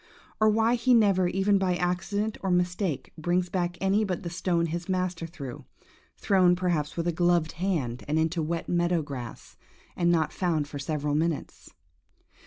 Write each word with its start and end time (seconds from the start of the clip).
or 0.39 0.49
why 0.49 0.73
he 0.73 0.95
never, 0.95 1.27
even 1.27 1.59
by 1.59 1.73
any 1.75 1.79
accident 1.79 2.35
or 2.41 2.49
mistake, 2.49 3.13
brings 3.19 3.49
back 3.49 3.77
any 3.79 4.03
but 4.03 4.23
the 4.23 4.31
stone 4.31 4.65
his 4.65 4.89
master 4.89 5.27
threw–thrown, 5.27 6.55
perhaps, 6.55 6.97
with 6.97 7.07
a 7.07 7.11
gloved 7.11 7.51
hand, 7.51 8.03
and 8.07 8.17
into 8.17 8.41
wet 8.41 8.67
meadow 8.67 9.03
grass, 9.03 9.57
and 9.95 10.11
not 10.11 10.33
found 10.33 10.67
for 10.67 10.79
several 10.79 11.13
minutes? 11.13 11.69